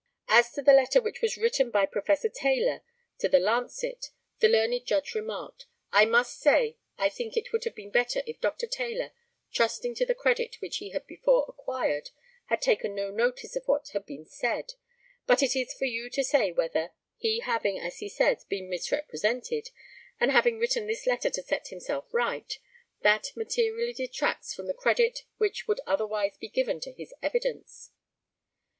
[0.29, 2.81] As to the letter which was written by Professor Taylor
[3.19, 4.07] to the Lancet,
[4.39, 8.41] the learned Judge remarked: I must say I think it would have been better if
[8.41, 8.65] Dr.
[8.65, 9.11] Taylor,
[9.53, 12.09] trusting to the credit which he had before acquired,
[12.45, 14.73] had taken no notice of what had been said;
[15.27, 19.69] but it is for you to say whether, he having, as he says, been misrepresented,
[20.19, 22.57] and having written this letter to set himself right,
[23.01, 27.91] that materially detracts from the credit which would otherwise be given to his evidence.